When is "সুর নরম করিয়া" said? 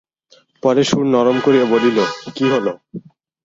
0.83-1.65